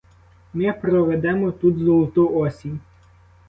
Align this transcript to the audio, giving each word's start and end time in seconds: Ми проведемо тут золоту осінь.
Ми 0.53 0.73
проведемо 0.73 1.51
тут 1.51 1.77
золоту 1.77 2.29
осінь. 2.35 2.79